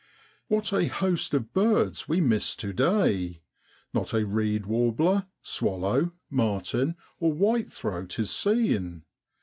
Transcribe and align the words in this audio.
What 0.47 0.73
a 0.73 0.87
host 0.87 1.35
of 1.35 1.53
birds 1.53 2.09
we 2.09 2.21
miss 2.21 2.55
to 2.55 2.73
day! 2.73 3.43
Not 3.93 4.15
a 4.15 4.25
reed 4.25 4.65
warbler, 4.65 5.27
swallow, 5.43 6.13
martin, 6.27 6.95
or 7.19 7.31
whitethroat 7.31 8.17
is 8.17 8.31
seen. 8.31 9.03